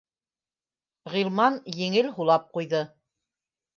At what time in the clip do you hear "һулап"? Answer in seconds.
2.17-2.49